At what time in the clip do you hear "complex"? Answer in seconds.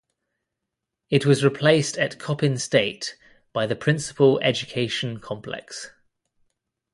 5.19-5.91